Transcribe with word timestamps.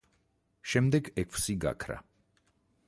შემდეგ 0.73 1.11
ექვსი 1.25 1.57
გაქრა. 1.67 2.03